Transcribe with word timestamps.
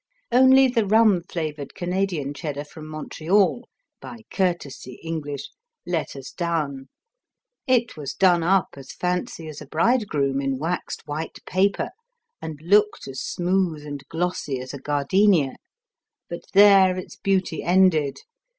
Only 0.31 0.67
the 0.67 0.83
rum 0.87 1.21
flavored 1.29 1.75
Canadian 1.75 2.33
Cheddar 2.33 2.63
from 2.63 2.87
Montreal 2.87 3.69
(by 4.01 4.21
courtesy 4.31 4.99
English) 5.03 5.51
let 5.85 6.15
us 6.15 6.31
down. 6.31 6.89
It 7.67 7.95
was 7.95 8.15
done 8.15 8.41
up 8.41 8.69
as 8.77 8.93
fancy 8.93 9.47
as 9.47 9.61
a 9.61 9.67
bridegroom 9.67 10.41
in 10.41 10.57
waxed 10.57 11.03
white 11.07 11.37
paper 11.45 11.91
and 12.41 12.59
looked 12.63 13.07
as 13.07 13.21
smooth 13.21 13.85
and 13.85 14.03
glossy 14.09 14.59
as 14.59 14.73
a 14.73 14.79
gardenia. 14.79 15.57
But 16.27 16.45
there 16.53 16.97
its 16.97 17.15
beauty 17.17 17.61
ended. 17.61 18.21